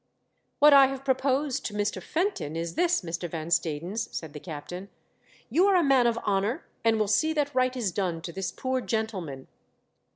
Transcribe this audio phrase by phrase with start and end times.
[0.57, 2.01] "What I have proposed to Mr.
[2.01, 3.29] Fenton is this, Mr.
[3.29, 4.89] Van Stadens," said the captain:"
[5.51, 8.51] You are a man of honour and will see that right is done to this
[8.51, 9.47] poor gentleman."